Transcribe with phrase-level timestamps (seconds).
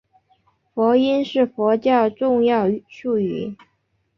[0.73, 3.55] 佛音是佛教重要术语。